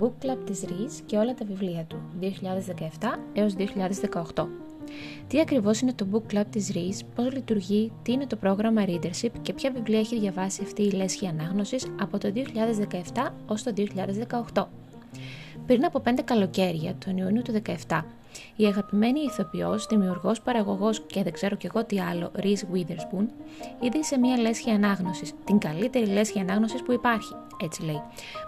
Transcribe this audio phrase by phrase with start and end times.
[0.00, 2.26] Book Club της RIS και όλα τα βιβλία του, 2017
[3.32, 3.54] έως
[4.34, 4.46] 2018.
[5.28, 9.30] Τι ακριβώς είναι το Book Club της RIS, πώς λειτουργεί, τι είναι το πρόγραμμα Readership
[9.42, 13.72] και ποια βιβλία έχει διαβάσει αυτή η λέσχη ανάγνωσης από το 2017 ως το
[14.52, 14.64] 2018.
[15.66, 18.04] Πριν από πέντε καλοκαίρια, τον Ιούνιο του 2017,
[18.56, 23.26] η αγαπημένη ηθοποιός, δημιουργός, παραγωγός και δεν ξέρω κι εγώ τι άλλο, Reese Witherspoon,
[23.80, 28.02] είδε σε μια λέσχη ανάγνωσης, την καλύτερη λέσχη ανάγνωσης που υπάρχει, έτσι λέει,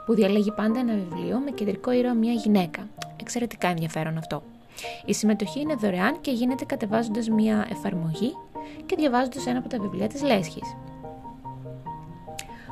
[0.06, 2.88] που διαλέγει πάντα ένα βιβλίο με κεντρικό ήρωα μια γυναίκα.
[3.20, 4.42] Εξαιρετικά ενδιαφέρον αυτό.
[5.04, 8.32] Η συμμετοχή είναι δωρεάν και γίνεται κατεβάζοντας μια εφαρμογή
[8.86, 10.76] και διαβάζοντας ένα από τα βιβλία της λέσχης.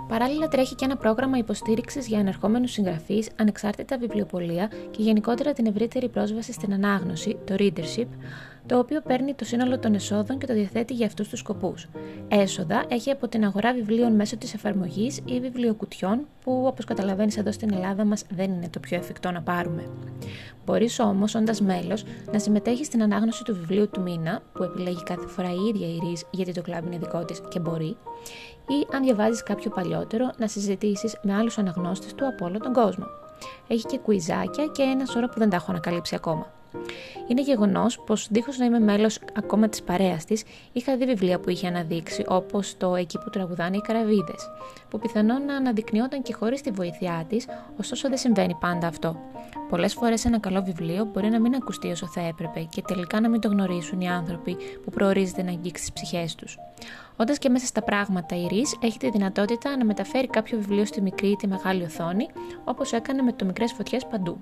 [0.09, 6.09] Παράλληλα, τρέχει και ένα πρόγραμμα υποστήριξης για ανερχόμενους συγγραφείς, ανεξάρτητα βιβλιοπολία και γενικότερα την ευρύτερη
[6.09, 8.07] πρόσβαση στην ανάγνωση, το readership,
[8.67, 11.89] το οποίο παίρνει το σύνολο των εσόδων και το διαθέτει για αυτούς τους σκοπούς.
[12.29, 17.53] Έσοδα έχει από την αγορά βιβλίων μέσω της εφαρμογής ή βιβλιοκουτιών, που όπως καταλαβαίνεις εδώ
[17.53, 19.89] στην Ελλάδα μας δεν είναι το πιο εφικτό να πάρουμε.
[20.65, 25.27] Μπορείς όμως, όντας μέλος, να συμμετέχεις στην ανάγνωση του βιβλίου του μήνα, που επιλέγει κάθε
[25.27, 27.97] φορά η ίδια η ΡΙΣ γιατί το κλαμπ είναι δικό της και μπορεί,
[28.69, 33.05] ή αν διαβάζεις κάποιο παλιότερο, να συζητήσεις με άλλους αναγνώστες του από όλο τον κόσμο.
[33.69, 36.56] Έχει και κουιζάκια και ένα σώρο που δεν τα έχω ανακαλύψει ακόμα.
[37.29, 41.51] Είναι γεγονός πως, δίχως να είμαι μέλος ακόμα της παρέας της, είχα δει βιβλία που
[41.51, 44.51] είχε αναδείξει, όπως το Εκεί που τραγουδάνε οι καραβίδες,
[44.91, 49.17] που πιθανόν να αναδεικνύονταν και χωρίς τη βοήθειά της, ωστόσο δεν συμβαίνει πάντα αυτό.
[49.69, 53.29] Πολλές φορές ένα καλό βιβλίο μπορεί να μην ακουστεί όσο θα έπρεπε και τελικά να
[53.29, 56.59] μην το γνωρίσουν οι άνθρωποι που προορίζεται να αγγίξει τις ψυχές τους.
[57.17, 61.01] Όντας και μέσα στα πράγματα η Ρης έχει τη δυνατότητα να μεταφέρει κάποιο βιβλίο στη
[61.01, 62.27] μικρή ή τη μεγάλη οθόνη,
[62.65, 64.41] όπως έκανε με το μικρές φωτιές παντού.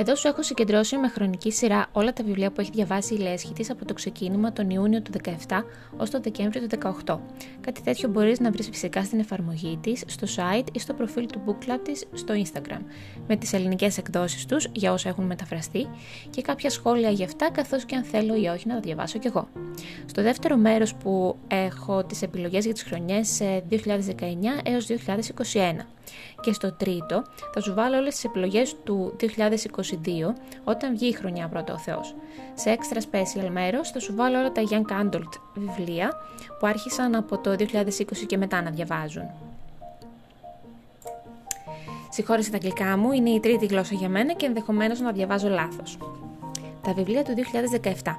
[0.00, 3.52] Εδώ σου έχω συγκεντρώσει με χρονική σειρά όλα τα βιβλία που έχει διαβάσει η Λέσχη
[3.52, 5.10] της από το ξεκίνημα τον Ιούνιο του
[5.48, 5.62] 17
[5.96, 7.18] ως τον Δεκέμβριο του 18.
[7.60, 11.42] Κάτι τέτοιο μπορείς να βρεις φυσικά στην εφαρμογή της, στο site ή στο προφίλ του
[11.46, 12.80] Book Club της στο Instagram,
[13.28, 15.88] με τις ελληνικές εκδόσεις τους για όσα έχουν μεταφραστεί
[16.30, 19.26] και κάποια σχόλια για αυτά, καθώς και αν θέλω ή όχι να τα διαβάσω κι
[19.26, 19.48] εγώ.
[20.06, 23.40] Στο δεύτερο μέρος που έχω τις επιλογές για τις χρονιές
[23.70, 23.76] 2019
[24.62, 25.86] έως 2021
[26.40, 27.22] και στο τρίτο
[27.54, 29.26] θα σου βάλω όλες τις επιλογές του 2022
[30.64, 32.14] όταν βγει η χρονιά πρώτα ο Θεός.
[32.54, 36.12] Σε extra special μέρος θα σου βάλω όλα τα Young Adult βιβλία
[36.58, 37.64] που άρχισαν από το 2020
[38.26, 39.30] και μετά να διαβάζουν.
[42.12, 45.98] Συγχώρεστε τα αγγλικά μου, είναι η τρίτη γλώσσα για μένα και ενδεχομένως να διαβάζω λάθος.
[46.82, 47.32] Τα βιβλία του
[47.82, 48.16] 2017.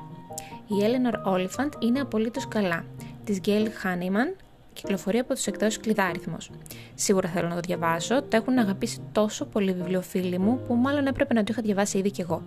[0.67, 2.85] Η Eleanor Oliphant είναι απολύτως καλά,
[3.23, 4.35] της Gail Hanneman
[4.81, 6.37] κυκλοφορεί από τους εκδόσει Κλειδάριθμο.
[6.95, 8.21] Σίγουρα θέλω να το διαβάσω.
[8.21, 12.11] Το έχουν αγαπήσει τόσο πολλοί βιβλιοφίλοι μου που μάλλον έπρεπε να το είχα διαβάσει ήδη
[12.11, 12.41] κι εγώ.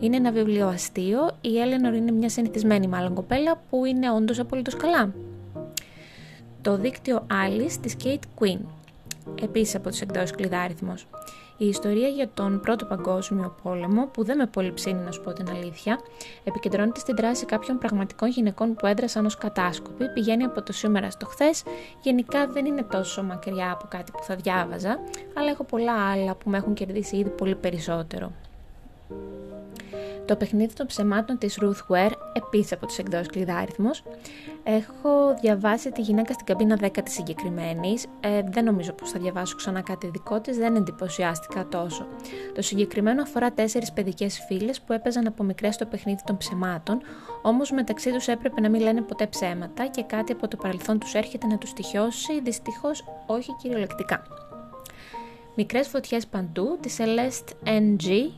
[0.00, 1.36] Είναι ένα βιβλίο αστείο.
[1.40, 5.12] Η Έλενορ είναι μια συνηθισμένη μάλλον κοπέλα που είναι όντως απολύτως καλά.
[6.62, 8.60] Το δίκτυο Alice της Kate Quinn.
[9.42, 10.94] Επίσης από τους εκδόσει Κλειδάριθμο.
[11.60, 15.32] Η ιστορία για τον Πρώτο Παγκόσμιο Πόλεμο, που δεν με πολύ ψήνει να σου πω
[15.32, 16.00] την αλήθεια,
[16.44, 21.26] επικεντρώνεται στην δράση κάποιων πραγματικών γυναικών που έδρασαν ως κατάσκοποι, πηγαίνει από το σήμερα στο
[21.26, 21.62] χθες.
[22.02, 24.98] Γενικά δεν είναι τόσο μακριά από κάτι που θα διάβαζα,
[25.34, 28.32] αλλά έχω πολλά άλλα που με έχουν κερδίσει ήδη πολύ περισσότερο.
[30.28, 34.02] Το παιχνίδι των ψεμάτων της Ruth Ware, επίσης από τους εκδόσεις κλειδάριθμος.
[34.62, 38.06] Έχω διαβάσει τη γυναίκα στην καμπίνα 10 της συγκεκριμένης.
[38.20, 42.06] Ε, δεν νομίζω πως θα διαβάσω ξανά κάτι δικό της, δεν εντυπωσιάστηκα τόσο.
[42.54, 47.00] Το συγκεκριμένο αφορά τέσσερις παιδικές φίλες που έπαιζαν από μικρές το παιχνίδι των ψεμάτων,
[47.42, 51.14] όμως μεταξύ τους έπρεπε να μην λένε ποτέ ψέματα και κάτι από το παρελθόν τους
[51.14, 54.22] έρχεται να τους στοιχιώσει, δυστυχώς όχι κυριολεκτικά.
[55.60, 58.30] Μικρές φωτιές παντού, τη Celeste NG,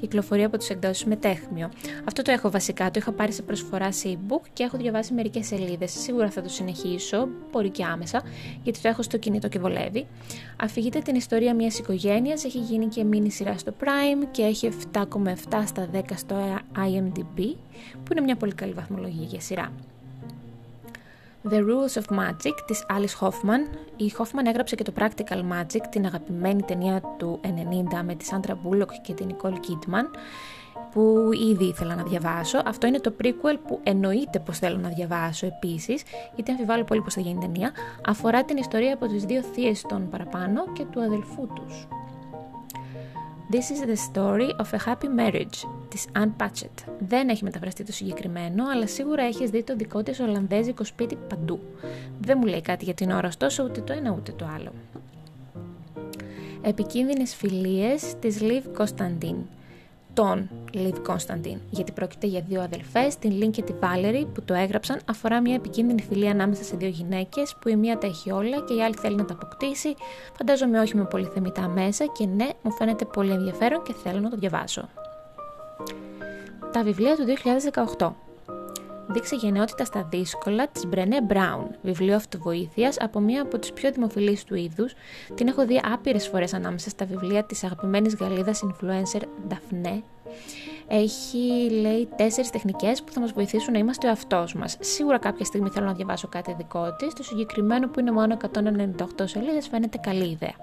[0.00, 1.70] κυκλοφορεί από τους εκδόσεις Μετέχμιο.
[2.04, 5.46] Αυτό το έχω βασικά, το είχα πάρει σε προσφορά σε e-book και έχω διαβάσει μερικές
[5.46, 5.90] σελίδες.
[5.90, 8.22] Σίγουρα θα το συνεχίσω, μπορεί και άμεσα,
[8.62, 10.06] γιατί το έχω στο κινητό και βολεύει.
[10.56, 15.62] Αφηγείται την ιστορία μιας οικογένειας, έχει γίνει και μίνι σειρά στο Prime και έχει 7,7
[15.66, 16.36] στα 10 στο
[16.76, 17.54] IMDb,
[17.92, 19.72] που είναι μια πολύ καλή βαθμολογία για σειρά.
[21.50, 23.76] The Rules of Magic της Alice Hoffman.
[23.96, 27.46] Η Hoffman έγραψε και το Practical Magic, την αγαπημένη ταινία του 90
[28.04, 30.18] με τη Sandra Bullock και την Nicole Kidman
[30.90, 32.62] που ήδη ήθελα να διαβάσω.
[32.64, 36.02] Αυτό είναι το prequel που εννοείται πως θέλω να διαβάσω επίσης,
[36.34, 37.72] γιατί αμφιβάλλω πολύ πως θα γίνει ταινία.
[38.06, 41.88] Αφορά την ιστορία από τις δύο θείες των παραπάνω και του αδελφού τους.
[43.50, 46.84] This is the story of a happy marriage της Anne Patchett.
[46.98, 51.60] Δεν έχει μεταφραστεί το συγκεκριμένο, αλλά σίγουρα έχεις δει το δικό της Ολλανδέζικο σπίτι παντού.
[52.20, 54.72] Δεν μου λέει κάτι για την ώρα, ωστόσο ούτε το ένα ούτε το άλλο.
[56.62, 59.42] Επικίνδυνες φιλίες της Liv Constantine.
[60.18, 64.54] Τον Λιβ Κωνσταντίν, γιατί πρόκειται για δύο αδελφές, την Λίν και τη Βάλερη, που το
[64.54, 65.00] έγραψαν.
[65.04, 68.74] Αφορά μια επικίνδυνη φιλία ανάμεσα σε δύο γυναίκες, που η μία τα έχει όλα και
[68.74, 69.94] η άλλη θέλει να τα αποκτήσει.
[70.36, 74.30] Φαντάζομαι όχι με πολύ θεμητά μέσα και ναι, μου φαίνεται πολύ ενδιαφέρον και θέλω να
[74.30, 74.88] το διαβάσω.
[76.72, 77.24] Τα βιβλία του
[77.98, 78.10] 2018
[79.08, 84.44] δείξε γενναιότητα στα δύσκολα της Μπρενέ Μπράουν, βιβλίο αυτοβοήθειας από μία από τις πιο δημοφιλείς
[84.44, 84.94] του είδους.
[85.34, 90.02] Την έχω δει άπειρες φορές ανάμεσα στα βιβλία της αγαπημένης Γαλλίδας influencer Daphne.
[90.88, 94.76] Έχει, λέει, τέσσερις τεχνικές που θα μας βοηθήσουν να είμαστε ο εαυτός μας.
[94.80, 97.14] Σίγουρα κάποια στιγμή θέλω να διαβάσω κάτι δικό της.
[97.14, 100.54] Το συγκεκριμένο που είναι μόνο 198 σελίδες φαίνεται καλή ιδέα.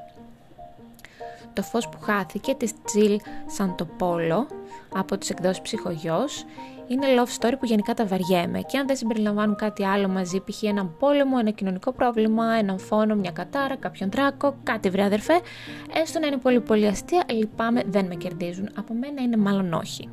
[1.56, 4.48] Το φως που χάθηκε της Τζιλ Σαντοπόλο
[4.96, 6.46] από τις εκδόσεις Ψυχογιός
[6.88, 10.64] είναι love story που γενικά τα βαριέμαι και αν δεν συμπεριλαμβάνουν κάτι άλλο μαζί, π.χ.
[10.64, 15.40] έναν πόλεμο, ένα κοινωνικό πρόβλημα, έναν φόνο, μια κατάρα, κάποιον τράκο, κάτι βρε αδερφέ,
[16.02, 18.70] έστω να είναι πολύ πολύ αστεία, λυπάμαι, δεν με κερδίζουν.
[18.76, 20.10] Από μένα είναι μάλλον όχι.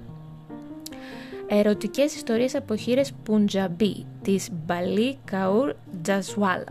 [1.47, 6.65] Ερωτικές ιστορίες από χείρες Πουντζαμπί της Μπαλί Καούρ Τζασουάλ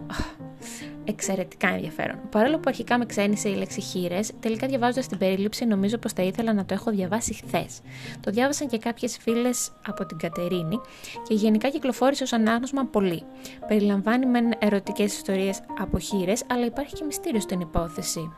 [1.12, 2.20] εξαιρετικά ενδιαφέρον.
[2.30, 6.24] Παρόλο που αρχικά με ξένησε η λέξη χείρες, τελικά διαβάζοντας την περίληψη νομίζω πως θα
[6.24, 7.80] ήθελα να το έχω διαβάσει χθες.
[8.20, 10.80] Το διάβασαν και κάποιες φίλες από την Κατερίνη
[11.28, 13.24] και γενικά κυκλοφόρησε ως ανάγνωσμα πολύ.
[13.68, 18.32] Περιλαμβάνει μεν ερωτικές ιστορίες από χείρες, αλλά υπάρχει και μυστήριο στην υπόθεση.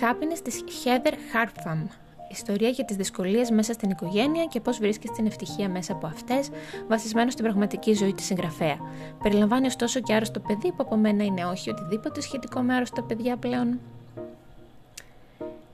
[0.00, 5.26] Happiness της Heather Harpham Ιστορία για τις δυσκολίες μέσα στην οικογένεια και πώς βρίσκεις την
[5.26, 6.48] ευτυχία μέσα από αυτές,
[6.88, 8.76] βασισμένο στην πραγματική ζωή της συγγραφέα.
[9.22, 13.36] Περιλαμβάνει ωστόσο και άρρωστο παιδί, που από μένα είναι όχι οτιδήποτε σχετικό με άρρωστα παιδιά
[13.36, 13.78] πλέον.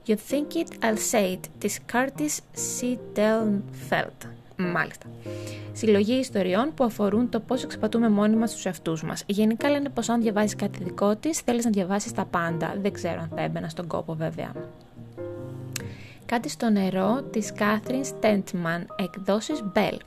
[0.07, 2.97] You think it, I'll say it, της Curtis C.
[3.15, 4.29] Delfeld.
[4.57, 5.05] Μάλιστα.
[5.73, 9.23] Συλλογή ιστοριών που αφορούν το πώς εξαπατούμε μόνοι μας τους εαυτούς μας.
[9.25, 12.75] Γενικά λένε πως αν διαβάζει κάτι δικό της, θέλεις να διαβάσεις τα πάντα.
[12.81, 14.51] Δεν ξέρω αν θα έμπαινα στον κόπο βέβαια.
[16.25, 19.97] Κάτι στο νερό της Κάθριν Στέντμαν, εκδόσεις Bell.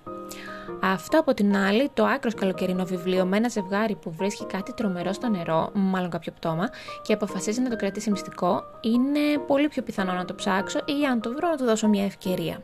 [0.83, 5.13] Αυτό από την άλλη, το άκρος καλοκαιρινό βιβλίο με ένα ζευγάρι που βρίσκει κάτι τρομερό
[5.13, 6.69] στο νερό, μάλλον κάποιο πτώμα,
[7.03, 11.21] και αποφασίζει να το κρατήσει μυστικό, είναι πολύ πιο πιθανό να το ψάξω ή αν
[11.21, 12.63] το βρω να του δώσω μια ευκαιρία.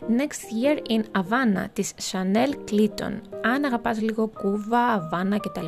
[0.00, 3.12] Next Year in Havana της Chanel Clinton.
[3.42, 5.66] Αν αγαπάς λίγο Κούβα, Αβάνα κτλ.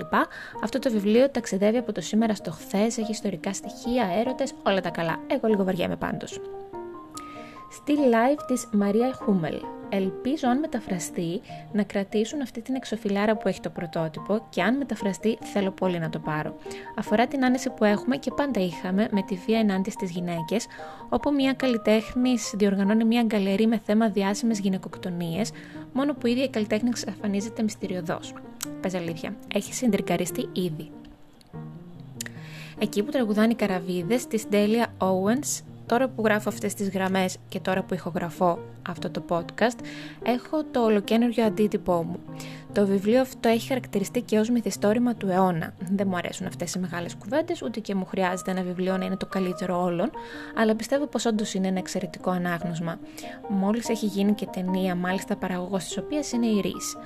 [0.62, 4.90] Αυτό το βιβλίο ταξιδεύει από το σήμερα στο χθες, έχει ιστορικά στοιχεία, έρωτες, όλα τα
[4.90, 5.18] καλά.
[5.26, 6.40] Εγώ λίγο βαριέμαι πάντως.
[7.70, 9.60] Still Life της Μαρία Χούμελ.
[9.92, 11.40] Ελπίζω αν μεταφραστεί
[11.72, 16.10] να κρατήσουν αυτή την εξοφυλάρα που έχει το πρωτότυπο και αν μεταφραστεί θέλω πολύ να
[16.10, 16.56] το πάρω.
[16.98, 20.66] Αφορά την άνεση που έχουμε και πάντα είχαμε με τη βία ενάντια στις γυναίκες,
[21.08, 25.50] όπου μια καλλιτέχνης διοργανώνει μια γκαλερί με θέμα διάσημες γυναικοκτονίες,
[25.92, 28.34] μόνο που η ίδια η καλλιτέχνη εξαφανίζεται μυστηριωδώς.
[28.81, 30.90] Πες αλήθεια, έχει συντρικαριστεί ήδη.
[32.78, 37.60] Εκεί που τραγουδάνε οι καραβίδες της Delia Owens τώρα που γράφω αυτές τις γραμμές και
[37.60, 38.58] τώρα που ηχογραφώ
[38.88, 39.78] αυτό το podcast,
[40.22, 42.19] έχω το ολοκένουργιο αντίτυπό μου.
[42.72, 45.75] Το βιβλίο αυτό έχει χαρακτηριστεί και ως μυθιστόρημα του αιώνα.
[45.90, 49.16] Δεν μου αρέσουν αυτές οι μεγάλες κουβέντες, ούτε και μου χρειάζεται ένα βιβλίο να είναι
[49.16, 50.10] το καλύτερο όλων,
[50.56, 52.98] αλλά πιστεύω πως όντως είναι ένα εξαιρετικό ανάγνωσμα.
[53.48, 56.96] Μόλις έχει γίνει και ταινία, μάλιστα παραγωγός της οποίας είναι η Ρίς.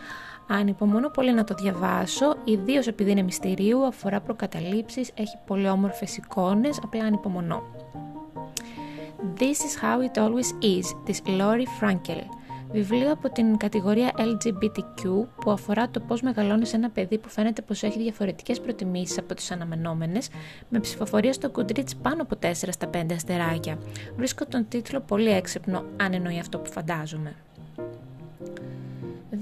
[0.49, 6.81] Ανυπομονώ πολύ να το διαβάσω, ιδίως επειδή είναι μυστηρίου, αφορά προκαταλήψεις, έχει πολύ όμορφες εικόνες,
[6.85, 7.63] απλά ανυπομονώ.
[9.33, 12.21] This is how it always is της Lori Frankel.
[12.73, 17.83] Βιβλίο από την κατηγορία LGBTQ που αφορά το πώς μεγαλώνεις ένα παιδί που φαίνεται πως
[17.83, 20.29] έχει διαφορετικές προτιμήσεις από τις αναμενόμενες
[20.69, 23.79] με ψηφοφορία στο Goodreads πάνω από 4 στα 5 αστεράκια.
[24.17, 27.37] Βρίσκω τον τίτλο πολύ έξυπνο αν εννοεί αυτό που φαντάζομαι.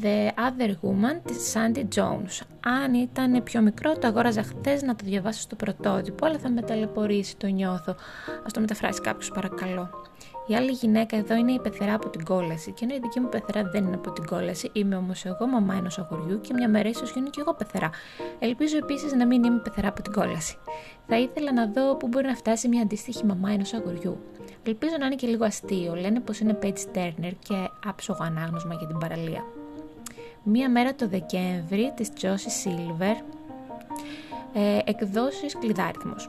[0.02, 2.40] The Other Woman της Sandy Jones.
[2.64, 6.62] Αν ήταν πιο μικρό, το αγόραζα χθες να το διαβάσω στο πρωτότυπο, αλλά θα με
[6.62, 7.92] ταλαιπωρήσει, το νιώθω.
[8.42, 9.90] Α το μεταφράσει κάποιος, παρακαλώ.
[10.46, 13.28] Η άλλη γυναίκα εδώ είναι η πεθερά από την κόλαση, και ενώ η δική μου
[13.28, 16.88] πεθερά δεν είναι από την κόλαση, είμαι όμως εγώ μαμά ενός αγοριού και μια μέρα
[16.88, 17.90] ίσως γίνω και εγώ πεθερά.
[18.38, 20.56] Ελπίζω επίσης να μην είμαι πεθερά από την κόλαση.
[21.06, 24.18] Θα ήθελα να δω πού μπορεί να φτάσει μια αντίστοιχη μαμά ενός αγοριού.
[24.62, 25.94] Ελπίζω να είναι και λίγο αστείο.
[25.94, 27.54] Λένε πως είναι Page Turner και
[27.86, 29.44] άψογο ανάγνωσμα για την παραλία.
[30.44, 33.14] Μία μέρα το Δεκέμβρη της Josie Silver
[34.52, 36.28] ε, εκδόσεις κλειδάριθμος.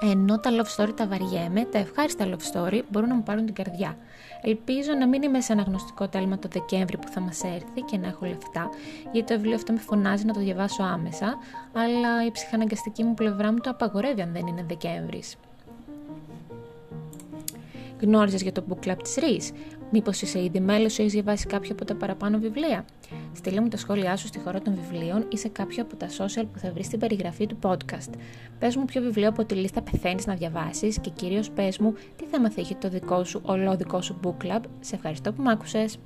[0.00, 3.54] Ενώ τα love story τα βαριέμαι, τα ευχάριστα love story μπορούν να μου πάρουν την
[3.54, 3.96] καρδιά.
[4.42, 8.06] Ελπίζω να μην είμαι σε αναγνωστικό τέλμα το Δεκέμβρη που θα μας έρθει και να
[8.06, 8.68] έχω λεφτά,
[9.12, 11.38] γιατί το βιβλίο αυτό με φωνάζει να το διαβάσω άμεσα,
[11.72, 15.36] αλλά η ψυχαναγκαστική μου πλευρά μου το απαγορεύει αν δεν είναι Δεκέμβρης.
[18.00, 19.54] Γνώριζες για το book club της RIS.
[19.90, 22.84] Μήπως είσαι ήδη μέλος ή έχεις διαβάσει κάποια από τα παραπάνω βιβλία;
[23.32, 26.44] Στείλε μου τα σχόλιά σου στη χώρα των βιβλίων ή σε κάποιο από τα social
[26.52, 28.12] που θα βρεις στην περιγραφή του podcast.
[28.58, 32.24] Πες μου ποιο βιβλίο από τη λίστα πεθαίνεις να διαβάσεις και κυρίως πες μου τι
[32.24, 34.60] θέμα θα είχε το δικό σου ολόδικό σου book club.
[34.80, 35.98] Σε ευχαριστώ που μ' άκουσες.